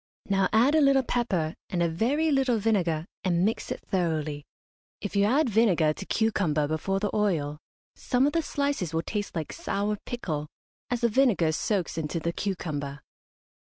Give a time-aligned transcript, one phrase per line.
[0.25, 4.47] Now add a little pepper, and a very little vinegar, and mix it thoroughly.
[4.99, 7.59] If you add vinegar to cucumber before the oil
[7.93, 10.47] some of the slices will taste like sour pickle,
[10.89, 13.01] as the vinegar soaks into the cucumber.